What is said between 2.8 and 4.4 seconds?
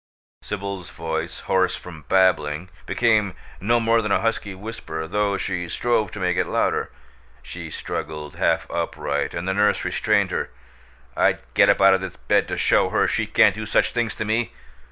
became no more than a